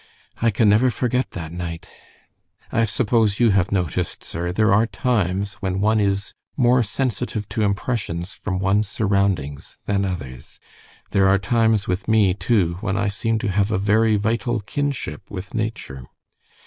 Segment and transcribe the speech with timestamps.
[0.41, 1.87] I can never forget that night.
[2.71, 7.61] I suppose you have noticed, sir, there are times when one is more sensitive to
[7.61, 10.59] impressions from one's surroundings than others.
[11.11, 15.29] There are times with me, too, when I seem to have a very vital kinship
[15.29, 16.07] with nature.